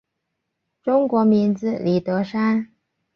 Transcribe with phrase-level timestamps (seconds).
[0.81, 2.71] 中国名字李德山。